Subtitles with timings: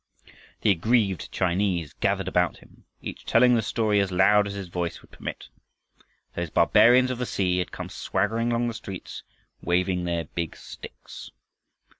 [0.61, 4.99] The aggrieved Chinese gathered about him, each telling the story as loud as his voice
[5.03, 5.49] would permit.
[6.33, 9.21] Those barbarians of the sea had come swaggering along the streets
[9.61, 11.29] waving their big sticks.